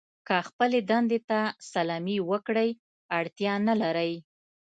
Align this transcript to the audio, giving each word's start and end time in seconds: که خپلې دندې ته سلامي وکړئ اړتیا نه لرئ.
که 0.27 0.35
خپلې 0.47 0.79
دندې 0.89 1.19
ته 1.29 1.39
سلامي 1.71 2.17
وکړئ 2.29 2.69
اړتیا 3.19 3.53
نه 3.67 3.73
لرئ. 3.81 4.13